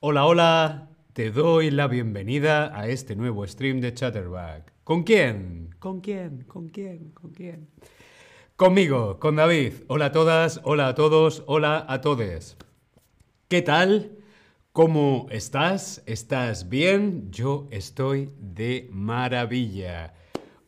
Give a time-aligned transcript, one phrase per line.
[0.00, 4.72] Hola, hola, te doy la bienvenida a este nuevo stream de Chatterback.
[4.84, 5.74] ¿Con quién?
[5.80, 6.44] ¿Con quién?
[6.44, 7.10] ¿Con quién?
[7.10, 7.68] ¿Con quién?
[8.54, 9.72] Conmigo, con David.
[9.88, 12.56] Hola a todas, hola a todos, hola a todes.
[13.48, 14.12] ¿Qué tal?
[14.72, 16.04] ¿Cómo estás?
[16.06, 17.32] ¿Estás bien?
[17.32, 20.14] Yo estoy de maravilla.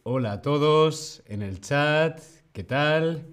[0.02, 2.20] Hola a todos en el chat.
[2.52, 3.28] ¿Qué tal?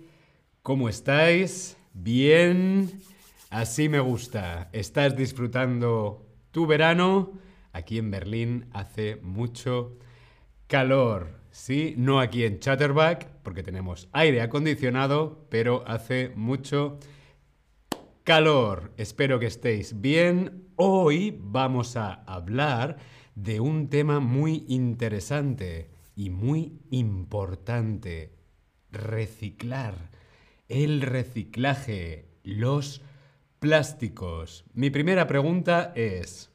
[0.62, 1.76] ¿Cómo estáis?
[1.92, 3.02] ¿Bien?
[3.50, 4.70] Así me gusta.
[4.74, 7.32] ¿Estás disfrutando tu verano?
[7.72, 9.98] Aquí en Berlín hace mucho
[10.68, 11.40] calor.
[11.50, 17.00] Sí, no aquí en Chatterback, porque tenemos aire acondicionado, pero hace mucho
[18.26, 18.92] calor.
[18.98, 20.68] Espero que estéis bien.
[20.76, 22.98] Hoy vamos a hablar
[23.36, 28.34] de un tema muy interesante y muy importante.
[28.92, 29.96] Reciclar.
[30.68, 32.26] El reciclaje.
[32.44, 33.02] Los
[33.60, 34.66] Plásticos.
[34.76, 36.52] Mi primera pregunta es,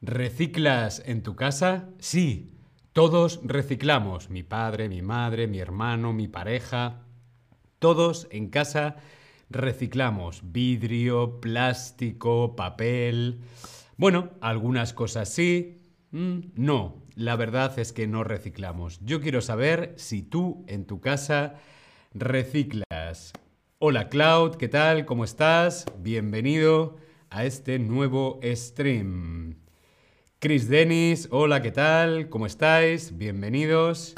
[0.00, 1.88] ¿reciclas en tu casa?
[1.98, 2.52] Sí,
[2.92, 4.30] todos reciclamos.
[4.30, 7.02] Mi padre, mi madre, mi hermano, mi pareja.
[7.80, 8.98] Todos en casa
[9.48, 13.40] reciclamos vidrio, plástico, papel.
[13.96, 15.82] Bueno, algunas cosas sí.
[16.12, 19.00] Mm, no, la verdad es que no reciclamos.
[19.04, 21.56] Yo quiero saber si tú en tu casa
[22.14, 22.89] reciclas.
[23.82, 25.06] Hola Cloud, ¿qué tal?
[25.06, 25.86] ¿Cómo estás?
[26.00, 26.98] Bienvenido
[27.30, 29.56] a este nuevo stream.
[30.38, 32.28] Chris Dennis, hola, ¿qué tal?
[32.28, 33.16] ¿Cómo estáis?
[33.16, 34.14] Bienvenidos.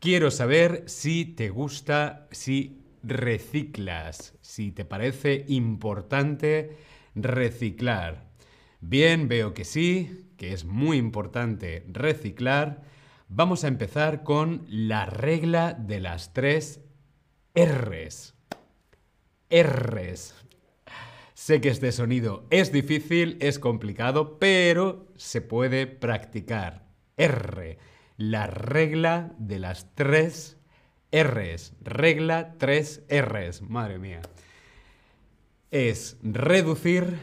[0.00, 6.78] Quiero saber si te gusta, si reciclas, si te parece importante
[7.14, 8.30] reciclar.
[8.80, 12.80] Bien, veo que sí, que es muy importante reciclar.
[13.28, 16.80] Vamos a empezar con la regla de las tres
[17.54, 18.33] R's.
[19.54, 20.34] R's.
[21.34, 26.86] Sé que este sonido es difícil, es complicado, pero se puede practicar.
[27.16, 27.78] R,
[28.16, 30.56] la regla de las tres
[31.12, 31.74] R's.
[31.82, 33.62] Regla tres R's.
[33.62, 34.22] Madre mía.
[35.70, 37.18] Es reducir,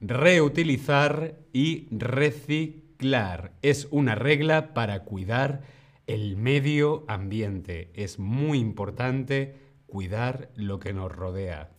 [0.00, 3.52] reutilizar y reciclar.
[3.62, 5.62] Es una regla para cuidar
[6.06, 7.90] el medio ambiente.
[7.94, 9.63] Es muy importante
[9.94, 11.70] cuidar lo que nos rodea.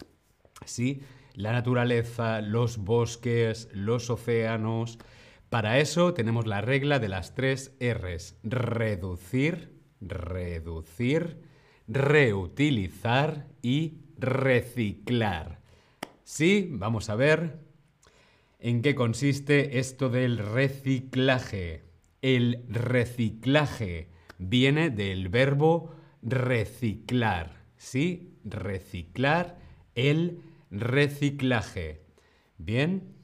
[0.63, 1.01] ¿Sí?
[1.33, 4.99] La naturaleza, los bosques, los océanos.
[5.49, 8.37] Para eso tenemos la regla de las tres R's.
[8.41, 11.41] Reducir, reducir,
[11.89, 15.59] reutilizar y reciclar.
[16.23, 17.59] Sí, vamos a ver
[18.59, 21.83] en qué consiste esto del reciclaje.
[22.21, 27.64] El reciclaje viene del verbo reciclar.
[27.77, 28.37] ¿Sí?
[28.43, 29.57] Reciclar
[29.95, 30.41] el
[30.71, 32.01] reciclaje.
[32.57, 33.15] Bien.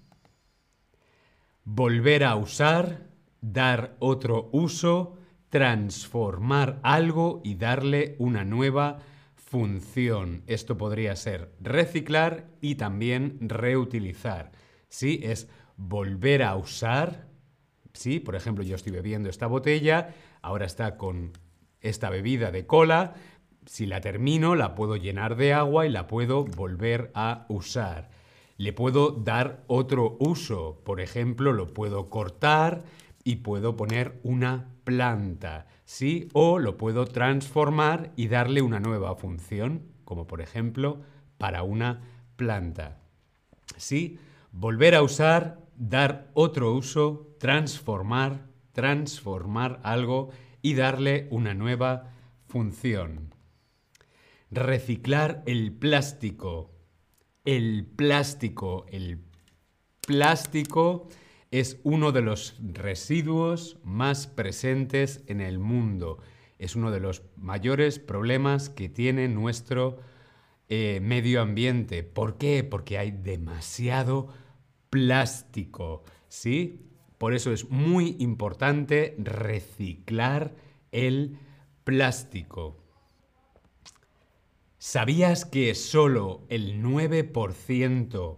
[1.63, 3.09] Volver a usar,
[3.41, 5.17] dar otro uso,
[5.49, 8.99] transformar algo y darle una nueva
[9.35, 10.43] función.
[10.47, 14.51] Esto podría ser reciclar y también reutilizar.
[14.87, 15.19] ¿Sí?
[15.23, 17.27] Es volver a usar.
[17.93, 18.19] ¿Sí?
[18.19, 21.33] Por ejemplo, yo estoy bebiendo esta botella, ahora está con
[21.81, 23.15] esta bebida de cola,
[23.65, 28.09] si la termino, la puedo llenar de agua y la puedo volver a usar.
[28.57, 30.81] Le puedo dar otro uso.
[30.83, 32.83] Por ejemplo, lo puedo cortar
[33.23, 35.67] y puedo poner una planta.
[35.85, 36.29] ¿Sí?
[36.33, 41.01] O lo puedo transformar y darle una nueva función, como por ejemplo
[41.37, 42.01] para una
[42.35, 42.99] planta.
[43.77, 44.19] ¿Sí?
[44.51, 50.29] Volver a usar, dar otro uso, transformar, transformar algo
[50.61, 52.11] y darle una nueva
[52.47, 53.30] función.
[54.51, 56.71] Reciclar el plástico.
[57.45, 58.85] El plástico.
[58.89, 59.21] El
[60.05, 61.07] plástico
[61.51, 66.19] es uno de los residuos más presentes en el mundo.
[66.59, 69.99] Es uno de los mayores problemas que tiene nuestro
[70.67, 72.03] eh, medio ambiente.
[72.03, 72.65] ¿Por qué?
[72.65, 74.33] Porque hay demasiado
[74.89, 76.03] plástico.
[76.27, 76.89] ¿Sí?
[77.17, 80.53] Por eso es muy importante reciclar
[80.91, 81.37] el
[81.85, 82.80] plástico.
[84.83, 88.37] ¿Sabías que solo el 9%,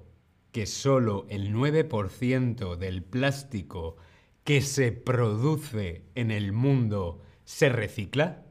[0.52, 3.96] que solo el 9% del plástico
[4.44, 8.44] que se produce en el mundo se recicla?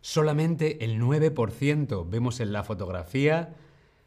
[0.00, 3.54] Solamente el 9%, vemos en la fotografía,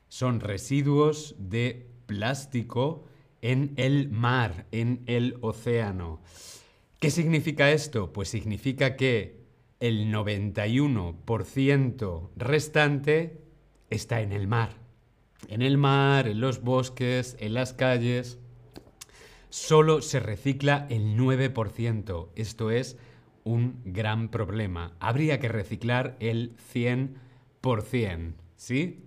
[0.07, 3.05] son residuos de plástico
[3.43, 6.23] en el mar, en el océano.
[6.99, 8.11] ¿Qué significa esto?
[8.11, 9.46] Pues significa que
[9.79, 13.41] el 91% restante
[13.89, 14.85] está en el mar.
[15.49, 18.39] en el mar, en los bosques, en las calles,
[19.49, 22.29] solo se recicla el 9%.
[22.35, 22.97] Esto es
[23.43, 24.95] un gran problema.
[24.99, 29.03] Habría que reciclar el 100%, ¿sí?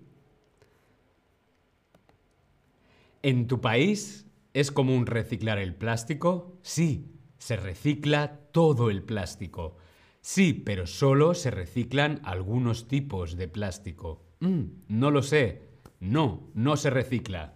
[3.22, 6.56] ¿En tu país es común reciclar el plástico?
[6.62, 9.76] Sí, se recicla todo el plástico.
[10.20, 14.22] Sí, pero solo se reciclan algunos tipos de plástico.
[14.40, 15.62] Mm, no lo sé.
[15.98, 17.54] No, no se recicla.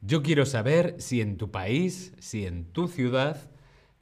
[0.00, 3.50] Yo quiero saber si en tu país, si en tu ciudad,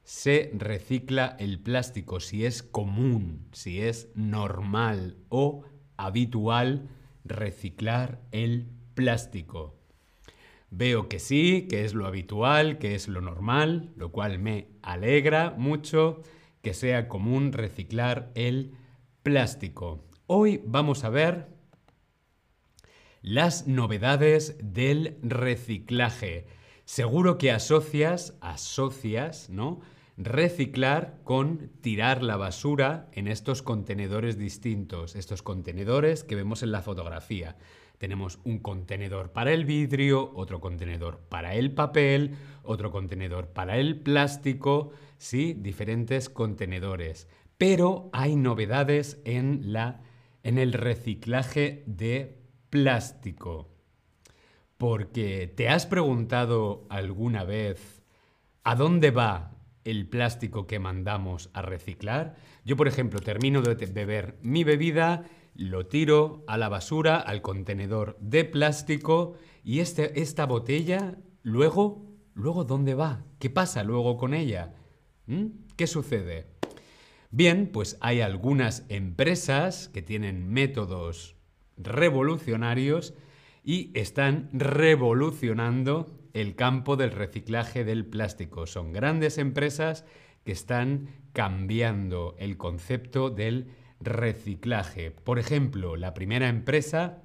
[0.03, 5.63] se recicla el plástico, si es común, si es normal o
[5.97, 6.89] habitual
[7.23, 9.75] reciclar el plástico.
[10.69, 15.55] Veo que sí, que es lo habitual, que es lo normal, lo cual me alegra
[15.57, 16.21] mucho
[16.65, 18.71] que sea común reciclar el
[19.21, 20.03] plástico.
[20.25, 21.45] Hoy vamos a ver
[23.21, 26.47] las novedades del reciclaje.
[26.83, 29.81] Seguro que asocias, asocias, ¿no?
[30.17, 36.81] Reciclar con tirar la basura en estos contenedores distintos, estos contenedores que vemos en la
[36.81, 37.57] fotografía.
[37.97, 43.99] Tenemos un contenedor para el vidrio, otro contenedor para el papel, otro contenedor para el
[43.99, 45.53] plástico, ¿sí?
[45.53, 47.27] Diferentes contenedores.
[47.57, 50.01] Pero hay novedades en, la,
[50.43, 52.37] en el reciclaje de
[52.69, 53.69] plástico.
[54.77, 58.01] Porque te has preguntado alguna vez
[58.63, 59.54] a dónde va
[59.85, 62.35] el plástico que mandamos a reciclar.
[62.65, 65.23] Yo, por ejemplo, termino de beber mi bebida
[65.55, 72.65] lo tiro a la basura, al contenedor de plástico y este, esta botella, luego, luego,
[72.65, 73.23] ¿dónde va?
[73.39, 74.73] ¿Qué pasa luego con ella?
[75.27, 75.45] ¿Mm?
[75.77, 76.47] ¿Qué sucede?
[77.31, 81.35] Bien, pues hay algunas empresas que tienen métodos
[81.77, 83.13] revolucionarios
[83.65, 88.67] y están revolucionando el campo del reciclaje del plástico.
[88.67, 90.05] Son grandes empresas
[90.43, 95.09] que están cambiando el concepto del reciclaje.
[95.09, 97.23] Por ejemplo, la primera empresa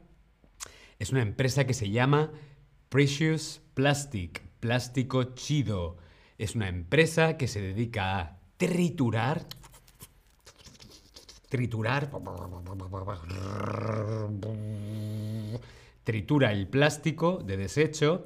[0.99, 2.33] es una empresa que se llama
[2.89, 5.99] Precious Plastic, plástico chido.
[6.39, 9.47] Es una empresa que se dedica a triturar,
[11.51, 12.11] triturar,
[16.05, 18.25] tritura el plástico de desecho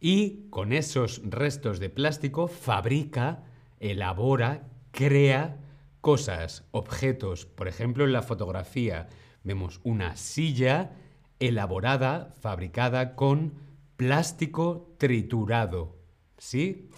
[0.00, 3.44] y con esos restos de plástico fabrica,
[3.80, 5.58] elabora, crea
[6.00, 7.46] cosas, objetos.
[7.46, 9.08] Por ejemplo, en la fotografía
[9.42, 10.92] vemos una silla
[11.38, 13.54] elaborada, fabricada con
[13.96, 15.96] plástico triturado.
[16.38, 16.90] ¿Sí?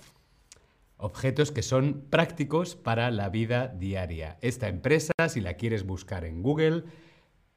[0.97, 4.37] Objetos que son prácticos para la vida diaria.
[4.41, 6.85] Esta empresa, si la quieres buscar en Google,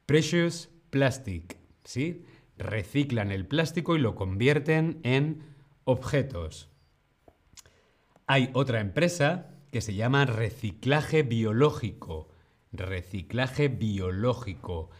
[0.06, 2.24] Precious Plastic, ¿sí?
[2.62, 5.42] Reciclan el plástico y lo convierten en
[5.84, 6.70] objetos.
[8.26, 12.28] Hay otra empresa que se llama reciclaje biológico.
[12.72, 14.90] Reciclaje biológico.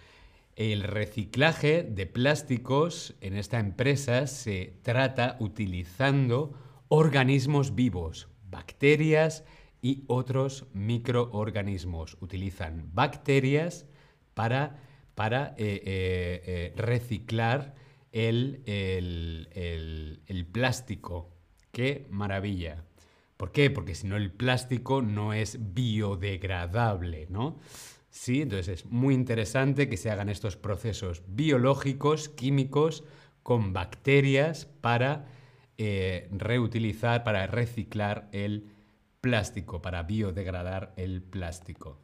[0.57, 6.53] El reciclaje de plásticos en esta empresa se trata utilizando
[6.89, 9.45] organismos vivos, bacterias
[9.81, 12.19] y otros microorganismos.
[12.21, 13.87] Utilizan bacterias
[14.35, 14.79] para,
[15.15, 17.75] para eh, eh, eh, reciclar
[18.13, 21.31] el, el plástico.
[21.71, 22.85] ¡Qué maravilla!
[23.37, 23.71] ¿Por qué?
[23.71, 27.59] Porque si no el plástico no es biodegradable, ¿no?
[28.11, 33.05] Sí, entonces es muy interesante que se hagan estos procesos biológicos, químicos,
[33.43, 35.27] con bacterias para
[35.79, 38.71] reutilizar, para reciclar el
[39.21, 41.99] plástico, para biodegradar el plástico.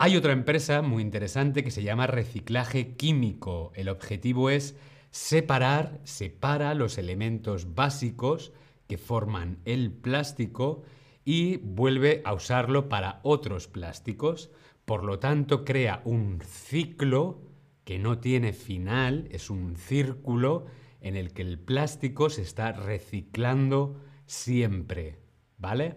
[0.00, 3.72] Hay otra empresa muy interesante que se llama reciclaje químico.
[3.74, 4.76] El objetivo es
[5.10, 8.52] separar, separa los elementos básicos
[8.86, 10.84] que forman el plástico
[11.24, 14.52] y vuelve a usarlo para otros plásticos.
[14.84, 17.42] Por lo tanto, crea un ciclo
[17.84, 20.66] que no tiene final, es un círculo
[21.00, 25.18] en el que el plástico se está reciclando siempre,
[25.56, 25.96] ¿vale?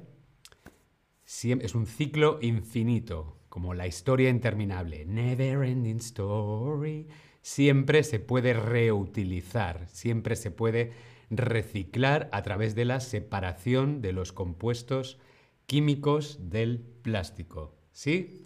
[1.24, 5.06] es un ciclo infinito, como la historia interminable.
[5.06, 7.10] Never ending story.
[7.42, 10.94] Siempre se puede reutilizar, siempre se puede
[11.30, 15.20] reciclar a través de la separación de los compuestos
[15.66, 17.76] químicos del plástico.
[17.92, 18.46] ¿Sí?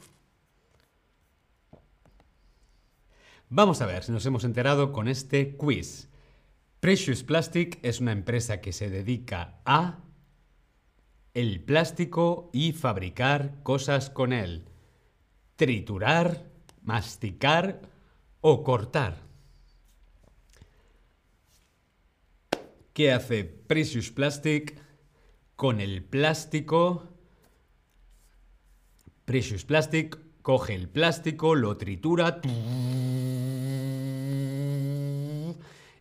[3.48, 6.10] Vamos a ver si nos hemos enterado con este quiz.
[6.80, 10.04] Precious Plastic es una empresa que se dedica a
[11.36, 14.66] el plástico y fabricar cosas con él.
[15.56, 16.50] Triturar,
[16.84, 17.82] masticar
[18.42, 19.18] o cortar.
[22.94, 24.78] ¿Qué hace Precious Plastic
[25.56, 27.10] con el plástico?
[29.26, 32.40] Precious Plastic coge el plástico, lo tritura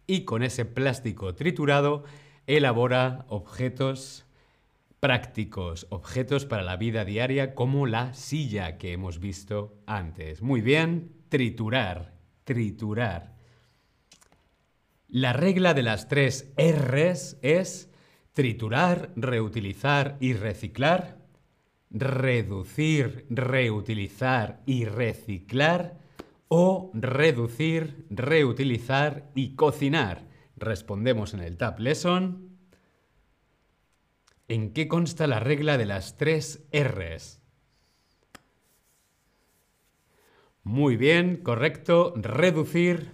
[0.07, 2.05] y con ese plástico triturado
[2.47, 4.25] elabora objetos
[5.05, 10.41] prácticos, objetos para la vida diaria como la silla que hemos visto antes.
[10.41, 13.35] Muy bien, triturar, triturar.
[15.09, 17.93] La regla de las tres R's es
[18.33, 21.19] triturar, reutilizar y reciclar,
[21.91, 25.99] reducir, reutilizar y reciclar
[26.49, 30.27] o reducir, reutilizar y cocinar.
[30.57, 32.54] Respondemos en el Tab Lesson.
[34.47, 37.41] ¿En qué consta la regla de las tres R's?
[40.63, 42.13] Muy bien, correcto.
[42.17, 43.13] Reducir,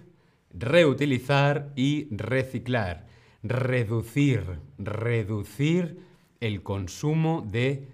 [0.49, 3.07] reutilizar y reciclar.
[3.43, 5.99] Reducir, reducir
[6.41, 7.87] el consumo de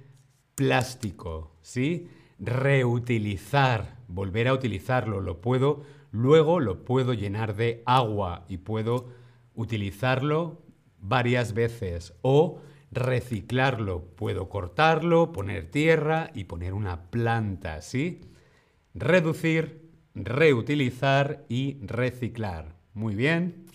[0.56, 2.08] plástico, ¿sí?
[2.40, 9.10] Reutilizar, volver a utilizarlo, lo puedo, luego lo puedo llenar de agua y puedo
[9.54, 10.62] utilizarlo
[11.00, 14.06] varias veces o reciclarlo.
[14.16, 18.22] Puedo cortarlo, poner tierra y poner una planta, ¿sí?
[18.94, 22.76] Reducir, reutilizar y reciclar.
[22.94, 23.66] Muy bien.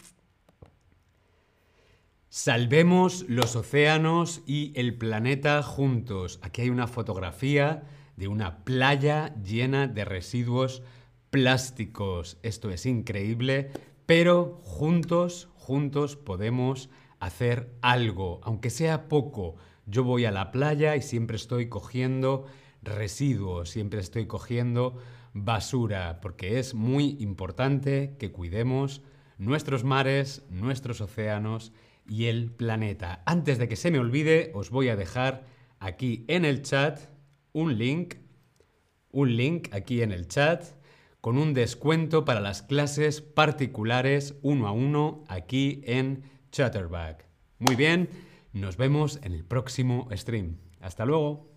[2.28, 6.40] Salvemos los océanos y el planeta juntos.
[6.42, 7.83] Aquí hay una fotografía
[8.16, 10.83] de una playa llena de residuos
[11.28, 12.38] plásticos.
[12.42, 13.71] Esto es increíble,
[14.07, 16.88] pero juntos, juntos podemos
[17.23, 19.55] hacer algo, aunque sea poco.
[19.87, 22.47] Yo voy a la playa y siempre estoy cogiendo
[22.83, 24.99] residuos, siempre estoy cogiendo
[25.33, 29.02] basura, porque es muy importante que cuidemos
[29.38, 31.73] nuestros mares, nuestros océanos
[32.09, 33.23] y el planeta.
[33.25, 35.47] Antes de que se me olvide, os voy a dejar
[35.79, 36.99] aquí en el chat
[37.52, 38.17] un link,
[39.12, 40.64] un link aquí en el chat
[41.21, 47.25] con un descuento para las clases particulares uno a uno aquí en Chatterback.
[47.59, 48.09] Muy bien,
[48.52, 50.59] nos vemos en el próximo stream.
[50.80, 51.51] Hasta luego.